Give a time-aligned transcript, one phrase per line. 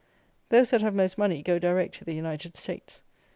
[0.49, 3.03] Those that have most money go direct to the United States.